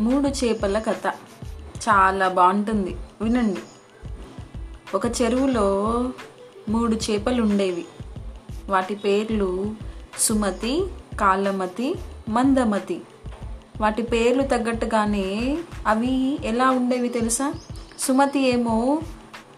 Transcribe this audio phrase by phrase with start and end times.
[0.00, 1.06] మూడు చేపల కథ.
[1.88, 2.96] చాలా బాగుంటుంది.
[3.20, 3.60] వినండి.
[4.94, 6.04] ఒక చెరువులో
[6.68, 7.84] మూడు చేపలు ఉండేవి
[8.68, 9.70] వాటి పేర్లు
[10.18, 10.86] సుమతి
[11.20, 11.94] కాలమతి
[12.28, 13.00] మందమతి.
[13.80, 17.52] వాటి పేర్లు తగ్గట్టుగానే అవి ఎలా ఉండేవి తెలుసా?
[17.98, 19.00] సుమతి ఏమో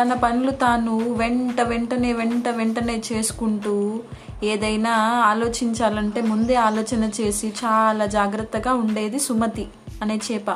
[0.00, 4.00] తన పనులు తాను వెంట వెంటనే వెంట వెంటనే చేసుకుంటూ
[4.42, 4.90] ఏదైనా
[5.26, 9.68] ఆలోచించాలంటే ముందే ఆలోచన చేసి చాలా జాగ్రత్తగా ఉండేది సుమతి.
[10.04, 10.50] అనే చేప.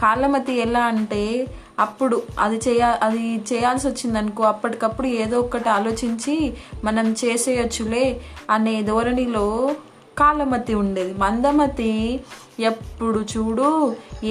[0.00, 1.22] కాలమతి ఎలా అంటే
[1.78, 6.36] అప్పుడు అది చేయ అది చేయాల్సి వచ్చిందనుకో అప్పటికప్పుడు ఏదో ఒకటి ఆలోచించి
[6.84, 8.04] మనం చేసేయచ్చులే
[8.50, 9.46] అనే ధోరణిలో
[10.18, 11.12] కాలమతి ఉండేది.
[11.18, 11.92] మందమతి
[12.60, 13.68] ఎప్పుడు చూడు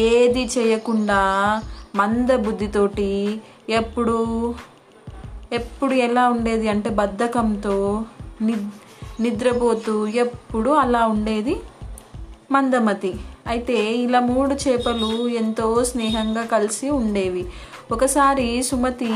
[0.07, 1.21] ఏది చేయకుండా
[1.95, 3.11] మంద బుద్ధితోటి
[3.69, 4.17] ఎప్పుడు
[5.51, 7.75] ఎప్పుడు ఎలా ఉండేది అంటే బద్ధకంతో
[8.41, 8.67] నిద్
[9.21, 11.55] నిద్రపోతూ ఎప్పుడు అలా ఉండేది
[12.51, 13.11] మందమతి
[13.49, 17.45] అయితే ఇలా మూడు చేపలు ఎంతో స్నేహంగా కలిసి ఉండేవి.
[17.91, 19.13] ఒకసారి సుమతి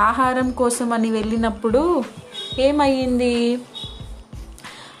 [0.00, 2.04] ఆహారం కోసం అని వెళ్ళినప్పుడు
[2.58, 3.58] ఏమయ్యింది?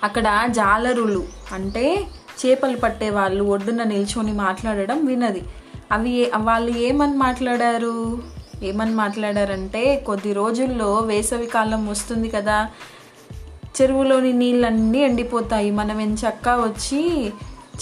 [0.04, 2.06] అక్కడ జాలరులు అంటే
[2.40, 5.42] చేపలు పట్టే వాళ్ళు ఒడ్డున నిల్చొని మాట్లాడడం వినది.
[5.92, 8.22] అవి వాళ్ళు ఏమని మాట్లాడారు?
[8.62, 12.70] ఏమని మాట్లాడారంటే కొద్ది రోజుల్లో వేసవి కాలం వస్తుంది కదా
[13.82, 15.70] చెరువులోని నీళ్ళన్నీ ఎండిపోతాయి.
[15.70, 17.32] మనం ఎంచక్క వచ్చి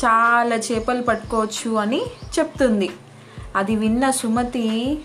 [0.04, 2.02] చాలా చేపలు పట్టుకోవచ్చు అని
[2.38, 2.90] చెప్తుంది.
[3.56, 4.98] అది విన్న సుమతి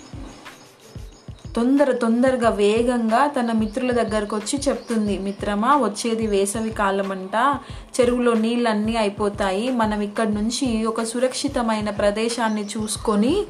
[1.55, 5.17] తొందర తొందరగా వేగంగా తన మిత్రుల దగ్గరకు వచ్చి చెప్తుంది.
[5.17, 7.57] మిత్రమా వచ్చేది వేసవి కాలం అంట
[7.99, 9.71] చెరువులో నీళ్ళన్నీ అయిపోతాయి.
[9.71, 13.43] మనం ఇక్కడి నుంచి ఒక సురక్షితమైన ప్రదేశాన్ని చూసుకొని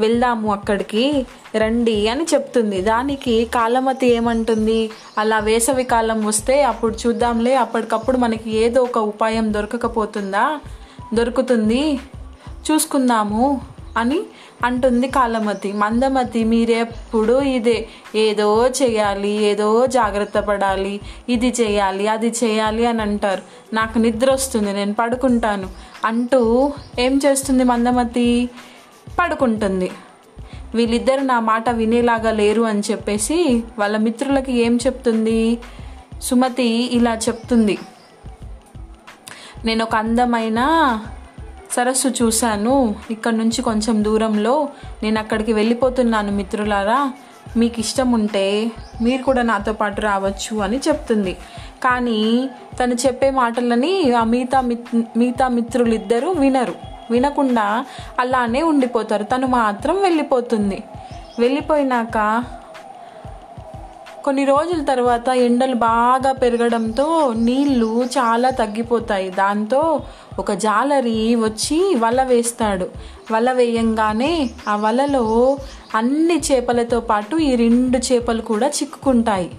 [0.00, 1.26] వెళ్దాము అక్కడికి.
[1.56, 2.80] రండి అని చెప్తుంది.
[2.82, 4.90] దానికి కాలమతి ఏమంటుంది?
[5.18, 7.54] అలా వేసవి కాలం వస్తే అప్పుడు చూద్దాంలే.
[7.54, 10.60] అప్పటికప్పుడు మనకి ఏదో ఒక ఉపాయం దొరకకపోతుందా?
[11.14, 12.00] దొరుకుతుంది.
[12.70, 13.60] చూసుకుందాము
[13.96, 14.20] అని
[14.64, 17.88] అంటుంది కాలమతి మందమతి మీరెప్పుడు ఇదే.
[18.14, 21.00] ఏదో చేయాలి ఏదో జాగ్రత్త పడాలి.
[21.28, 23.42] ఇది చేయాలి అది చేయాలి అని అంటారు.
[23.74, 25.68] నాకు నిద్ర వస్తుంది నేను పడుకుంటాను
[26.04, 28.50] అంటూ ఏం చేస్తుంది మందమతి?
[29.18, 29.90] పడుకుంటుంది.
[30.74, 35.58] వీళ్ళిద్దరు నా మాట వినేలాగా లేరు అని చెప్పేసి వాళ్ళ మిత్రులకి ఏం చెప్తుంది?
[36.22, 37.78] సుమతి ఇలా చెప్తుంది.
[39.64, 40.60] నేను ఒక అందమైన
[41.72, 42.94] సరస్సు చూశాను.
[43.10, 44.68] ఇక్కడ నుంచి కొంచెం దూరంలో
[45.02, 47.12] నేను అక్కడికి వెళ్ళిపోతున్నాను మిత్రులారా.
[47.56, 48.72] మీకు ఇష్టం ఉంటే
[49.02, 51.32] మీరు కూడా నాతో పాటు రావచ్చు అని చెప్తుంది.
[51.84, 56.74] కానీ తను చెప్పే మాటలని ఆ మిగతా మిత్ మిగతా మిత్రులు ఇద్దరు వినరు.
[57.10, 57.84] వినకుండా
[58.18, 59.24] అలానే ఉండిపోతారు.
[59.24, 60.82] తను మాత్రం వెళ్ళిపోతుంది.
[61.38, 62.44] వెళ్ళిపోయినాక
[64.24, 69.30] కొన్ని రోజుల తర్వాత ఎండలు బాగా పెరగడంతో నీళ్ళు చాలా తగ్గిపోతాయి.
[69.30, 70.00] దాంతో
[70.38, 72.88] ఒక జాలరి వచ్చి వల వేస్తాడు.
[73.32, 75.58] వల వేయంగానే ఆ వలలో
[75.94, 79.50] అన్ని చేపలతో పాటు ఈ రెండు చేపలు కూడా చిక్కుకుంటాయి.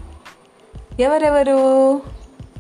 [1.00, 2.02] ఎవరెవరు?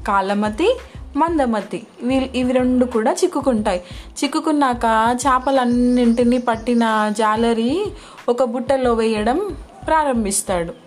[0.07, 0.77] కాలమతి
[1.15, 1.83] మందమతి.
[2.03, 3.81] వీ- ఇవి రెండు కూడా చిక్కుకుంటాయి.
[4.23, 7.85] చిక్కుకున్నాక చేపలన్నింటినీ పట్టిన జాలరి
[8.29, 9.55] ఒక బుట్టలో వేయడం
[9.87, 10.82] ప్రారంభిస్తాడు.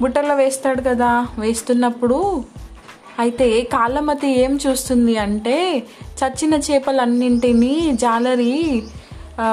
[0.00, 2.18] బుట్టలో వేస్తాడు కదా వేస్తున్నప్పుడు
[3.18, 5.84] అయితే కాలమతి ఏం చూస్తుంది అంటే
[6.18, 8.82] చచ్చిన చేపలన్నింటినీ జాలరి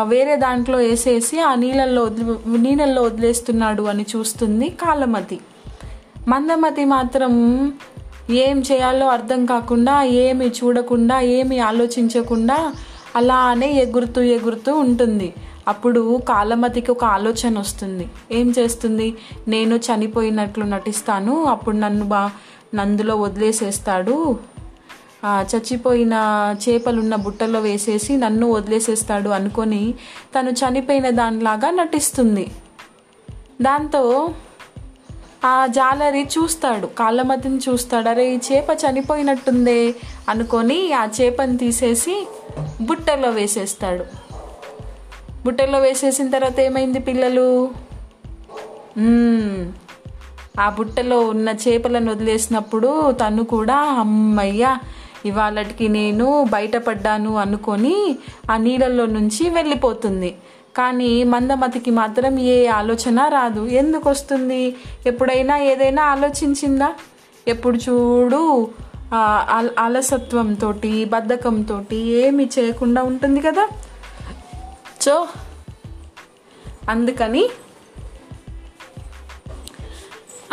[0.07, 5.37] వేరే దాంట్లో వేసేసి ఆ నీళ్ళల్లో వదిలి నీళ్ళల్లో వదిలేస్తున్నాడు అని చూస్తుంది కాలమతి
[6.27, 7.33] మందమతి మాత్రం
[8.43, 12.73] ఏం చేయాలో అర్థం కాకుండా ఏమి చూడకుండా ఏమి ఆలోచించకుండా
[13.15, 15.33] అలానే ఎగురుతూ ఎగురుతూ ఉంటుంది.
[15.67, 18.09] అప్పుడు కాలమతికి ఒక ఆలోచన వస్తుంది.
[18.31, 19.15] ఏం చేస్తుంది?
[19.47, 22.31] నేను చనిపోయినట్లు నటిస్తాను అప్పుడు నన్ను బా
[22.75, 24.37] నందులో వదిలేసేస్తాడు.
[25.25, 26.15] చచ్చిపోయిన
[26.63, 29.93] చేపలున్న బుట్టలో వేసేసి నన్ను వదిలేసేస్తాడు అనుకొని
[30.35, 32.51] తను చనిపోయిన దానిలాగా నటిస్తుంది.
[33.61, 34.33] దాంతో
[35.45, 38.09] ఆ జాలరి చూస్తాడు కాళ్ళమతిని చూస్తాడు.
[38.09, 39.95] అరే ఈ చేప చనిపోయినట్టుందే
[40.29, 42.27] అనుకొని ఆ చేపని తీసేసి
[42.81, 44.22] బుట్టలో వేసేస్తాడు.
[45.45, 47.71] బుట్టలో వేసేసిన తర్వాత ఏమైంది పిల్లలు?
[50.59, 54.77] ఆ బుట్టలో ఉన్న చేపలను వదిలేసినప్పుడు తను కూడా అమ్మయ్య
[55.25, 58.17] ఇవాళకి నేను బయటపడ్డాను అనుకొని
[58.51, 60.35] ఆ నీళ్ళల్లో నుంచి వెళ్ళిపోతుంది.
[60.75, 63.65] కానీ మందమతికి మాత్రం ఏ ఆలోచన రాదు.
[63.65, 64.75] ఎందుకు వస్తుంది?
[65.05, 66.93] ఎప్పుడైనా ఏదైనా ఆలోచించిందా?
[67.47, 68.67] ఎప్పుడు చూడు
[69.49, 70.73] అల- అలసత్వంతో
[71.09, 73.67] బద్ధకంతో ఏమి చేయకుండా ఉంటుంది కదా?
[75.03, 75.27] సో
[76.89, 77.49] అందుకని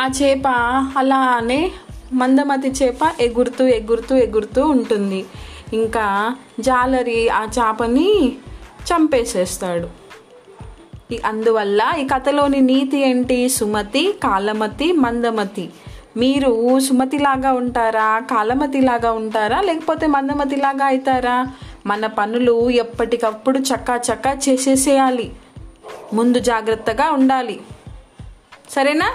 [0.01, 0.49] ఆ చేప
[0.97, 1.73] అలానే
[2.13, 5.27] మందమతి చేప ఎగురుతూ ఎగురుతూ ఎగురుతూ ఉంటుంది.
[5.73, 8.33] ఇంకా జాలరి ఆ చేపని
[8.91, 9.89] చంపేసేస్తాడు.
[11.25, 13.49] అందువల్ల ఈ కథలోని నీతి ఏంటి?
[13.49, 15.71] సుమతి కాలమతి మందమతి.
[16.17, 18.19] మీరు సుమతిలాగా ఉంటారా?
[18.19, 19.61] కాలమతిలాగా ఉంటారా?
[19.61, 21.47] లేకపోతే మందమతిలాగా అవుతారా?
[21.87, 25.33] మన పనులు ఎప్పటికప్పుడు చక్కా చక్కా చేసేసేయాలి.
[26.13, 27.61] ముందు జాగ్రత్తగా ఉండాలి.
[28.71, 29.13] సరేనా?